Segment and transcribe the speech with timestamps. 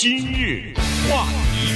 [0.00, 0.72] 今日
[1.10, 1.74] 话题，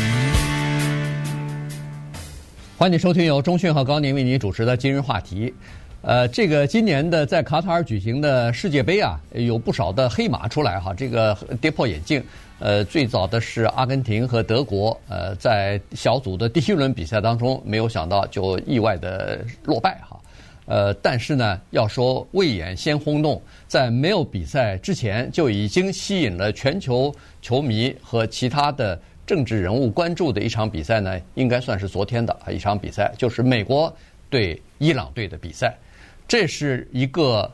[2.78, 5.52] 欢迎收听由中讯和高宁为您主持的今日话题。
[6.02, 12.22] 呃，这个今年的在卡塔尔举行的世界杯啊，有不少的黑马出来哈，这个跌破眼镜。
[12.60, 20.16] 呃，最早的是阿根廷和德国，呃，在小组的第一轮比赛当中，没有想到就意外的落败哈。
[20.64, 33.94] 呃，但是呢，要说未演先轰动，在没有比赛之前就已经吸引了全球球迷和其他的政治人物关注的一场比赛呢，应该算是昨天的一场比赛，就是美国
[34.30, 35.76] 对伊朗队的比赛。
[36.28, 37.50] 这是一个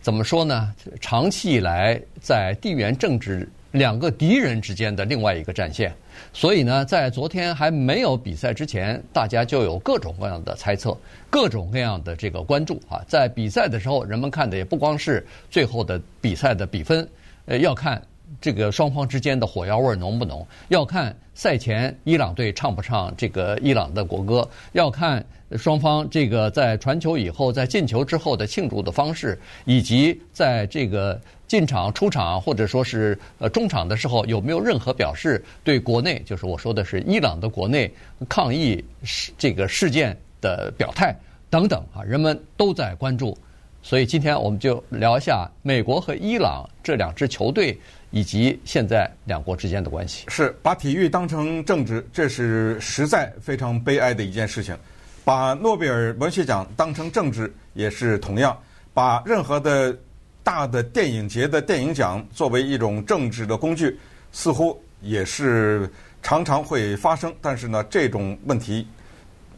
[0.00, 0.74] 怎么说呢？
[1.00, 5.94] 长期以来在地缘政治两个敌人之间的另外一个战线。
[6.32, 10.96] 所以呢，在昨天还没有比赛之前，大家就有各种各样的猜测，
[11.30, 13.02] 各种各样的这个关注啊。
[13.06, 17.08] 在比赛的时候，人们看的也不光是最后的比赛的比分，
[17.46, 18.00] 呃，要看
[18.40, 25.24] 这个双方之间的火药味浓不浓，要看赛前伊朗队唱不唱这个伊朗的国歌，要看
[25.56, 31.20] 双方这个在传球以后、在进球之后的庆祝的方式，以及在这个。
[31.48, 37.90] 进场、出场，或者说是呃中场的时候，有没有任何表示对国内，就是我说的是伊朗的国内
[38.28, 41.16] 抗议事这个事件的表态
[41.48, 43.34] 等等啊，人们都在关注。
[43.80, 47.78] 所以今天我们就聊一下美国和伊朗这两支球队
[48.10, 50.24] 以及现在两国之间的关系。
[50.28, 54.76] 是把体育当成政治，这是实在非常悲哀的一件事情。
[55.24, 58.56] 把诺贝尔文学奖当成政治也是同样，
[58.92, 59.96] 把任何的。
[60.44, 63.98] 大的电影节的电影奖作为一种政治的工具，
[64.32, 65.86] 似乎也是
[66.22, 67.34] 常常会发生。
[67.42, 68.88] 但是呢，这种问题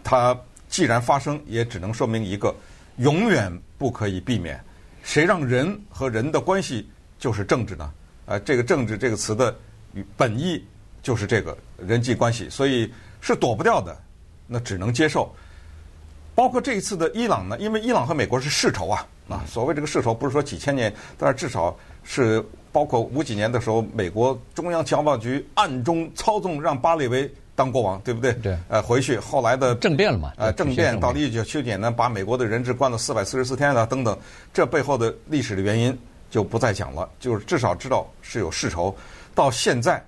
[0.02, 0.36] 它
[0.68, 2.52] 既然发生，也只能说明一个：
[2.96, 4.60] 永远不可以避免。
[5.04, 6.90] 谁让人和人的关系
[7.20, 7.88] 就是政治呢？
[8.30, 9.52] 啊，这个“政治”这个词的
[10.16, 10.64] 本意
[11.02, 12.88] 就是这个人际关系，所以
[13.20, 13.96] 是躲不掉的。
[14.46, 15.34] 那只能接受。
[16.32, 19.04] 包括这一次的伊朗呢，因为伊朗和美国是世仇啊。
[19.28, 28.32] 啊，所谓这个世仇，不是说几千年，但是至少是包括五几年的时候，美国中央情报局暗中操纵让巴列维当国王，对不对？
[28.34, 28.56] 对。
[28.68, 30.32] 呃，回去后来的政变了嘛？
[30.36, 34.18] 呃，政变到了一九七九年呢，把美国的人质关了四百四十四天啊，等等，
[34.52, 35.96] 这背后的历史的原因
[36.30, 37.06] 就不再讲了。
[37.18, 38.96] 就是至少知道是有世仇。
[39.34, 40.02] 到现在，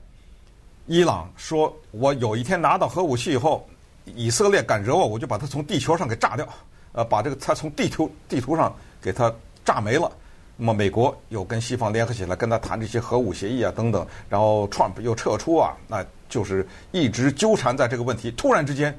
[0.87, 3.69] 伊朗说我有一天拿到核武器以后，
[4.05, 6.49] 以色列敢惹我，我就把它从地球上给炸掉，
[6.93, 8.75] 呃，把这个它从地图地图上。
[9.03, 9.35] 给它
[9.65, 10.09] 炸没了，
[10.57, 18.31] 那么美国又跟西方联合起来跟他谈这些核武协议啊等等，然后 Trump 又撤出啊，那就是一直纠缠在这个问题。
[18.31, 18.97] 突然之间，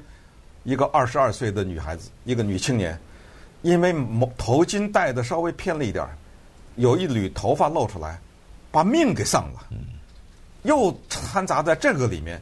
[0.62, 3.00] 一个二十二岁的女孩子，一个女青年，
[3.62, 3.94] 因为
[4.36, 6.14] 头巾戴的稍微偏了一点儿，
[6.76, 8.18] 有一缕头发露出来，
[8.70, 9.60] 把命给丧了，
[10.62, 12.40] 又掺杂在这个里面，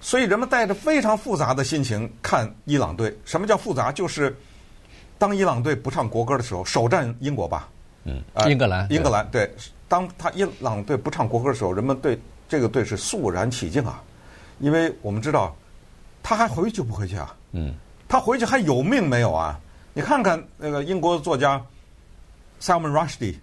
[0.00, 3.16] 所以人们带着非常复杂的心情看伊朗队。
[3.24, 3.90] 什么叫复杂？
[3.92, 4.36] 就是。
[5.20, 7.68] 当伊朗队不唱国歌的时候，首战英国吧，
[8.04, 9.52] 嗯，英格兰，英格兰对，
[9.88, 12.16] 当他伊朗队不唱国歌的时候，人们对
[12.48, 14.00] 这个队是肃然起敬啊，
[14.60, 15.56] 因为我们知道
[16.22, 17.34] 他还回去不回去啊？
[17.50, 17.74] 嗯，
[18.06, 19.58] 他回去还有命没有啊？
[19.92, 21.60] 你看看那个英国作家
[22.60, 23.34] Salman Rushdie，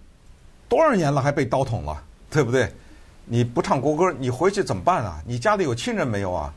[0.68, 2.72] 多少年了还被刀捅了，对不对？
[3.24, 5.20] 你不唱国歌，你回去怎么办啊？
[5.26, 6.52] 你家里有亲人没有啊？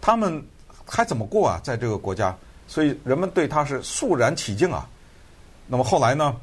[0.00, 0.42] 他们
[0.86, 1.60] 还怎么过啊？
[1.62, 2.34] 在这个国家？
[2.66, 4.88] 所以人们对他是肃然起敬啊。
[5.66, 6.34] 那么后来呢，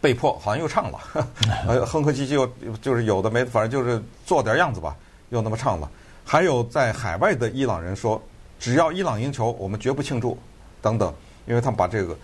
[0.00, 0.98] 被迫好像又唱了，
[1.66, 2.46] 呃，哼哼唧唧又
[2.80, 4.96] 就是有的没，反正就是做点样子吧，
[5.30, 5.90] 又那么唱了。
[6.24, 8.22] 还有在海外的伊朗人说，
[8.60, 10.38] 只要伊朗赢球，我们绝不庆祝，
[10.80, 11.12] 等等，
[11.46, 12.16] 因为他们把这个。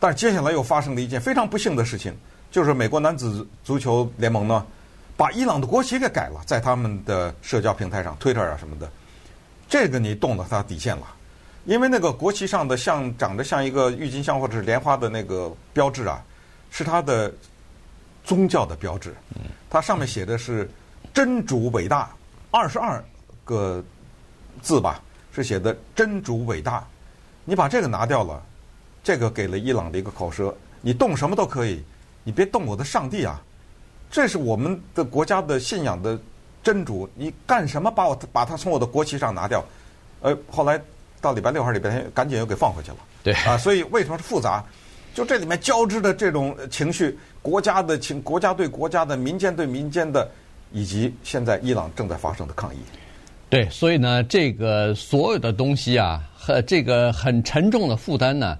[0.00, 2.14] 但是接下来又发生了一件非常不幸的事情，
[2.50, 4.64] 就是美国男子足球联盟呢，
[5.16, 8.90] 把伊朗的国旗给改了，在他们的社交平台上，Twitter 啊什么的，
[9.68, 11.06] 这个你动了他底线了。
[11.64, 16.22] 因为那个国旗上的像长得像一个郁金香或者是莲花的那个标志啊，
[16.70, 17.32] 是它的
[18.22, 19.12] 宗教的标志。
[19.68, 20.70] 它上面写的是
[21.12, 22.08] “真主伟大”，
[22.52, 23.04] 二十二
[23.44, 23.82] 个
[24.62, 26.86] 字吧，是写的“真主伟大”。
[27.44, 28.40] 你把这个拿掉了，
[29.02, 30.56] 这个给了伊朗的一个口舌。
[30.80, 31.82] 你动什么都可以，
[32.26, 33.40] 你别动我的上帝啊！
[34.10, 36.18] 这是我们的国家的信仰的
[36.62, 39.64] 真主，你干什么把我把它从我的国旗上拿掉？
[40.20, 40.78] 呃，后来。
[41.18, 42.98] 到礼拜六还是礼拜天，赶紧又给放回去了。
[43.24, 44.62] 对啊，所以为什么是复杂？
[45.14, 50.30] 就这里面交织的这种情绪，国家的情，国家对国家的，民间对民间的，
[50.72, 52.78] 以及现在伊朗正在发生的抗议。
[53.48, 58.56] 对，所以呢，这个所有的东西啊，和这个很沉重的负担呢，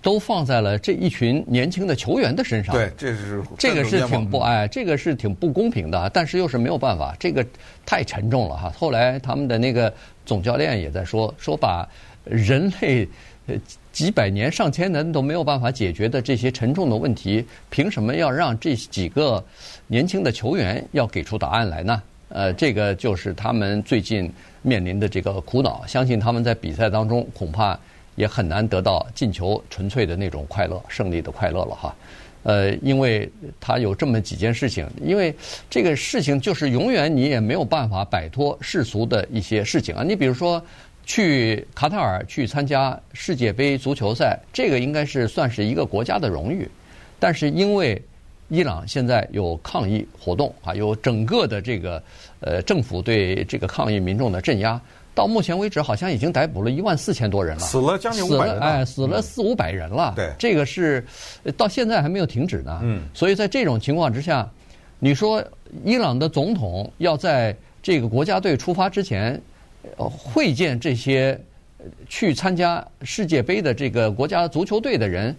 [0.00, 2.74] 都放在了这一群年轻的球员的身上。
[2.74, 7.44] 对，这是这个是挺不哎，这个是挺不公平的，但是又是没有办法，这个
[7.84, 8.72] 太沉重了哈。
[8.76, 9.92] 后来他们的那个
[10.24, 11.88] 总教练也在说，说把
[12.24, 13.08] 人类
[13.46, 13.54] 呃
[13.92, 19.44] 几百年、上千年都没有办法解决的这些沉重的问题，凭什么要让这几个
[19.88, 22.02] 年轻的球员要给出答案来呢？
[22.28, 24.30] 呃，这个就是他们最近
[24.62, 25.84] 面临的这个苦恼。
[25.86, 27.78] 相信他们在比赛当中恐怕。
[28.18, 31.94] 也很难得到进球纯粹的那种快乐、胜利的快乐了哈。
[32.42, 33.30] 呃，因为
[33.60, 35.34] 他有这么几件事情，因为
[35.70, 40.02] 这个事情就是永远你也没有办法摆脱世俗的一些事情啊。
[40.02, 40.62] 你比如说
[41.04, 46.68] 去卡塔尔去参加世界杯足球赛，这个应该是算是一个国家的荣誉，
[47.18, 48.00] 但是因为
[48.48, 52.02] 伊朗现在有抗议活动啊，有整个的这个
[52.40, 54.80] 呃政府对这个抗议民众的镇压。
[55.18, 60.12] 到目前为止，好像已经逮捕了一万四千多人了，死了将近五百人，哎，死了四五百人了。
[60.14, 61.04] 对，这个是
[61.56, 62.78] 到现在还没有停止呢。
[62.84, 64.48] 嗯，所以在这种情况之下，
[65.00, 65.42] 你说
[65.84, 69.42] 伊朗的总统要在这个国家队出发之前，
[69.96, 71.36] 会见这些
[72.08, 75.34] 去参加世界杯的这个国家足球队的人，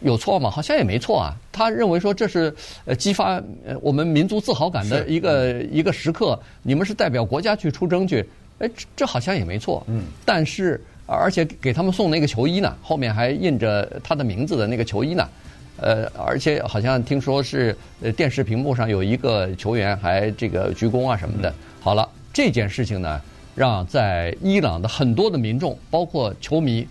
[0.00, 0.48] 有错吗？
[0.50, 1.36] 好像也没错啊。
[1.52, 2.54] 他认为说这是
[2.86, 3.34] 呃激发
[3.66, 8.26] 呃我们民族自豪感的一个一个时刻，你们是代表国家去出征去。
[8.64, 9.84] 哎，这这好像也没错。
[9.88, 15.28] 嗯，但是而且给他们送那个球衣呢，后面还印着他的名字的那个球衣呢。
[15.76, 21.52] 呃，而且好像听说是呃电视屏幕上有一个球员还这个鞠躬啊什么的。
[21.80, 23.20] 好了，这件事情呢，
[23.56, 26.86] 让在伊朗的很多的民众，包括球迷，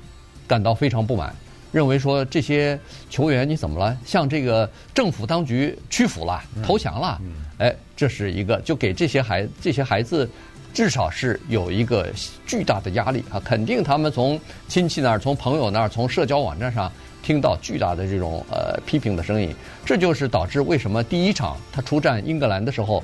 [0.46, 1.34] 感到非常不满，
[1.72, 2.78] 认为说这些
[3.10, 3.98] 球员你怎么了？
[4.06, 7.22] 向这个政府当局屈服了，投降了。
[7.60, 10.30] 哎，这是一个就给这些孩这些孩子。
[10.74, 12.12] 至少是有一个
[12.48, 13.40] 巨大的压力啊！
[13.46, 16.92] 肯定他们从亲戚那儿、从朋友那儿、从社交网站上
[17.22, 19.54] 听到巨大的这种呃批评的声音，
[19.86, 23.04] 这就是导致为什么第一场他出战英格兰的时候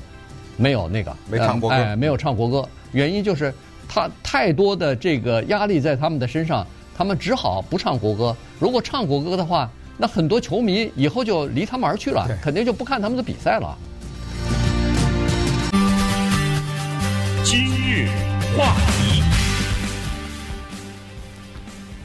[0.58, 3.54] 没有那个没唱国歌，哎，没有唱国歌，原因就是
[3.88, 6.66] 他太多的这个压力在他们的身上，
[6.98, 8.36] 他们只好不唱国歌。
[8.60, 13.78] 如果唱国歌的话，那很多球迷以后就离他们而去了，肯定就不看他们的比赛了。
[17.44, 18.08] 今日
[18.58, 19.24] 话题，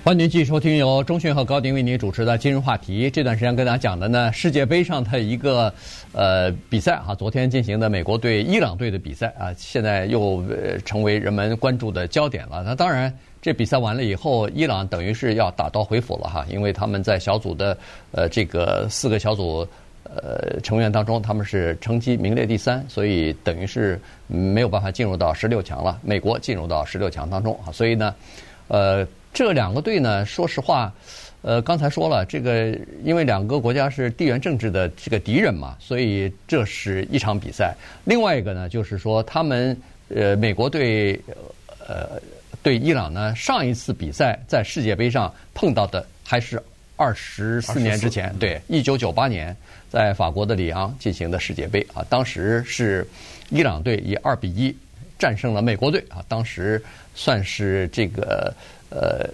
[0.05, 3.11] 欢迎您继续收听由钟迅和高迪为您主持的《今日话题》。
[3.11, 5.73] 这段时间跟大家讲的呢，世界杯上的一个
[6.13, 10.45] 呃比赛哈，昨天进行的美国对伊朗队的比赛啊，现在又
[10.85, 12.63] 成为人们关注的焦点了。
[12.63, 17.77] 那当然，这比赛完了以后，伊朗等于是要打道回府了哈，因为他们在小组的
[18.13, 19.67] 呃这个四个小组。
[20.05, 25.99] 呃，成员当中他们是成绩名列第三，所以等于是没有办法进入到十六强了。
[26.03, 28.15] 美国进入到十六强当中啊，所以呢，
[28.69, 30.93] 呃，这两个队呢，说实话，
[31.43, 37.75] 呃，刚才说了，这个因为两个国家是地缘政治的这个敌人嘛，所以这是一场比赛。
[38.05, 39.77] 另外一个呢，就是说他们
[40.15, 41.19] 呃，美国队
[41.89, 42.21] 呃
[42.63, 46.63] 对伊朗呢，上一次比赛在世界杯上碰到的还是
[47.05, 49.55] 二十四年之前，对，一九九八年。
[49.91, 53.07] 在法国的里昂进行的世界杯啊，当时是
[53.51, 54.77] 伊朗队以二比一
[55.17, 56.83] 战胜了美国队啊，当时
[57.15, 58.53] 算是这个
[58.91, 59.25] 呃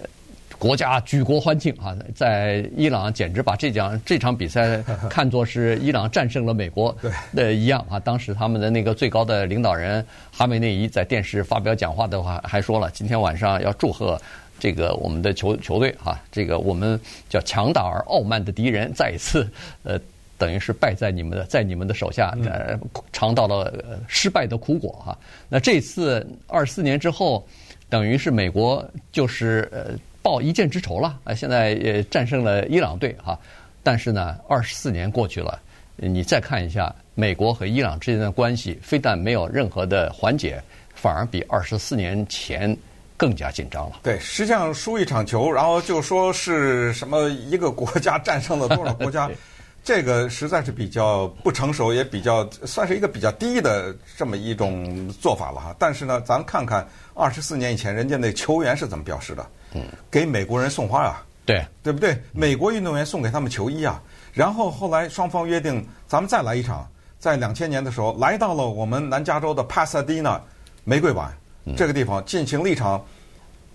[0.59, 6.95] 国家举国欢庆啊，在伊朗简直把这场这场比赛 看作是伊朗战胜了美国
[7.33, 7.99] 的一样啊。
[7.99, 14.21] 当时他们的那个最高的领导人哈梅内伊在电视发表讲话的话，还说了今天晚上要祝贺
[14.61, 19.45] 这个我们的球球队啊，这个我们叫强大而傲慢的敌人再一次
[19.83, 19.99] 呃。
[20.37, 22.75] 等于是败在你们的，在你们的手下，呃，
[23.13, 23.71] 尝到了
[24.07, 25.15] 失败的苦果哈。
[25.47, 27.47] 那这次二十四年之后，
[27.89, 31.35] 等于是美国就是呃报一箭之仇了啊。
[31.35, 33.39] 现在也战胜了伊朗队哈。
[33.83, 35.61] 但是呢，二十四年过去了，
[35.95, 40.59] 你再看一下美国和伊朗之间的关系，非但没有任何的缓解，
[40.95, 42.75] 反而比二十四年前
[43.21, 43.99] 更加紧张了。
[44.01, 49.29] 对，实际上输一场球，然后就说是什么一个国家战胜了多少国家。
[49.83, 55.75] 这个实在是比较不成熟，也比较算是一个比较低的这么一种做法了哈。
[55.77, 59.45] 但是呢，咱看看二十四年以前人家那球员是怎么表示的？
[59.75, 62.19] 嗯，给美国人送花啊，对，对不对？
[62.31, 64.01] 美国运动员送给他们球衣啊。
[64.33, 66.87] 然后后来双方约定，咱们再来一场，
[67.19, 70.41] 在两千年的时候来到了我们南加州的帕萨迪纳
[70.83, 71.31] 玫瑰湾
[71.77, 73.03] 这个地方，进行了一场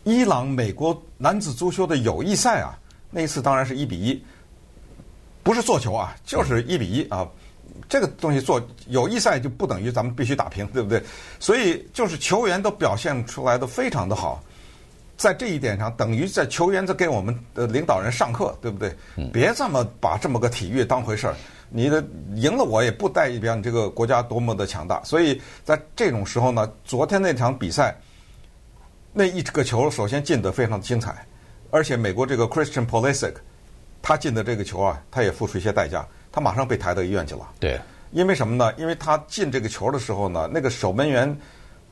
[0.04, 2.78] 伊朗美国男子足球的友谊赛啊。
[3.10, 4.22] 那一次当然是一比一。
[5.42, 7.24] 不是做球啊，就是一比一啊，
[7.88, 11.00] 这个东西做友谊赛就不等于咱们必须打平，对不对？
[11.38, 14.42] 所以就是球员都表现出来的非常的好。
[15.16, 18.94] 在这一点上，等于在球员在给我们的领导人上课，对不对？
[19.32, 21.34] 别这么把这么个体育当回事儿。
[21.68, 22.04] 你的
[22.34, 25.02] 赢了我也不代表你这个国家多么的强大。
[25.04, 27.96] 所以在这种时候呢，昨天那场比赛，
[29.12, 31.26] 那一个球首先进得非常精彩，
[31.70, 33.34] 而且美国这个 Christian Polisic，
[34.00, 37.48] 他进的这个球啊，他也付出一些代价，他马上被抬到医院去了。
[37.60, 37.80] 对，
[38.12, 38.72] 因为什么呢？
[38.76, 41.36] 因为他进这个球的时候呢，那个守门员。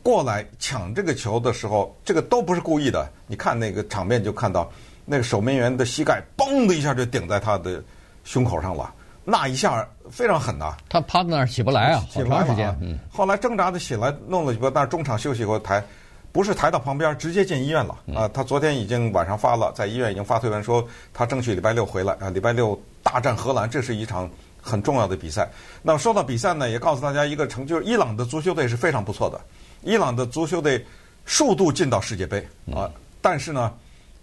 [0.05, 3.11] 过来抢这个球的时候，这个都不是故意的。
[3.27, 4.71] 你看那个场面，就看到
[5.07, 7.83] 那个守门员的膝盖嘣的一下就顶在他的
[8.23, 8.93] 胸口上了，
[9.25, 10.77] 那一下非常狠呐。
[10.89, 12.77] 他趴在那儿起不来啊，好长时间。
[12.81, 12.99] 嗯。
[13.11, 15.83] 后来挣扎着起来，弄了几个，但是中场休息以后抬，
[16.31, 17.97] 不是抬到旁边，直接进医院了。
[18.15, 24.29] 啊，他昨天已经晚上发了，在医院已经发推文说他争取礼拜六回来啊，礼拜六大战荷兰，这是一场
[24.61, 25.49] 很重要的比赛。
[25.83, 29.41] 那么说到比赛呢，也告诉大家一个成就，伊朗的足球队是非常不错的。
[29.83, 30.85] 伊朗的足球队
[31.25, 32.91] 数度进到世界杯啊，
[33.23, 33.73] 但是呢，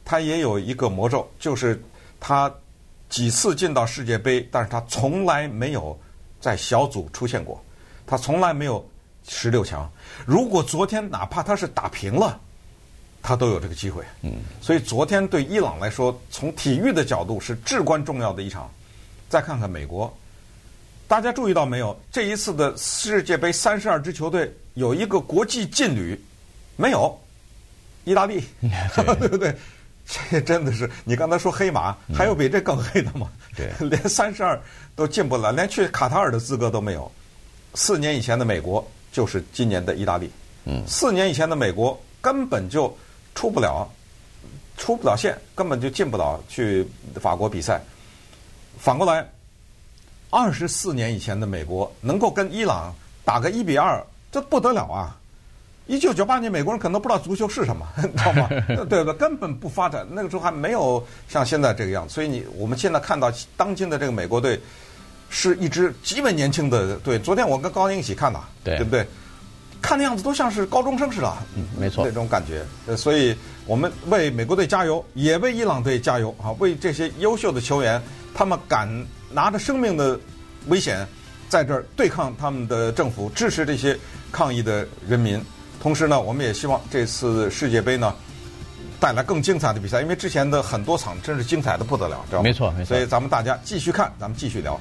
[0.05, 1.81] 他也有一个魔咒，就是
[2.20, 2.51] 他
[3.12, 6.00] 几次进到世界杯，但是他从来没有
[6.39, 7.63] 在小组出现过，
[8.08, 8.84] 他从来没有
[9.27, 9.88] 十六强。
[10.25, 12.39] 如果昨天哪怕他是打平了，
[13.22, 14.03] 他都有这个机会。
[14.22, 18.72] 嗯，所以昨天对伊朗来说，从体育的角度是至关重要的一场。
[19.30, 20.12] 再看看美国。
[21.08, 22.00] 大家注意到没有？
[22.10, 26.18] 这一次的世界杯三十二支球队有一个国际劲旅，
[26.77, 27.20] 没有，
[28.06, 28.41] 意大利，
[29.20, 29.53] 对不对？
[30.05, 33.29] 这真的是你刚才说黑马，还有比这更黑的吗？
[33.55, 34.60] 对， 连三十二
[34.96, 37.12] 都进不了，连去卡塔尔的资格都没有。
[37.74, 40.29] 四年以前的美国就是今年的意大利，
[40.65, 42.96] 嗯，四年以前的美国根本就
[43.36, 43.88] 出不了，
[44.77, 47.81] 出不了线，根本就进不了去法国比赛。
[48.77, 49.27] 反过来。
[50.34, 55.20] 二十四年以前的美国能够跟伊朗打个一比二，这不得了啊！
[55.91, 58.48] 一九九八年，美国人可能不知道足球是什么， 你知道吗？
[58.65, 59.13] 对不对？
[59.15, 62.13] 根本不发展，那个时候还没有像现在这个样子。
[62.13, 64.57] 所以你我们现在看到当今的这个美国队，
[65.29, 67.19] 是一支极为年轻的队。
[67.19, 69.05] 昨天我跟高宁一起看的，对，对不对？
[69.81, 72.63] 看的样子都像是高中生似的，嗯，没错，那种感觉。
[72.95, 76.51] 所以我们为美国队加油，也为伊朗队加油啊！
[76.60, 78.01] 为这些优秀的球员，
[78.33, 78.88] 他们敢。
[79.33, 80.19] 拿着生命的
[80.67, 81.07] 危险，
[81.48, 83.98] 在这儿对抗他们的政府，支持这些
[84.29, 85.41] 抗议的人民。
[85.81, 88.13] 同时呢，我们也希望这次世界杯呢，
[89.00, 92.43] 带来更精彩的比赛，因为之前的很多场真是精彩的不得了，知道吗？
[92.43, 92.95] 没错，没错。
[92.95, 94.79] 所以咱们大家继续看，咱们继续聊。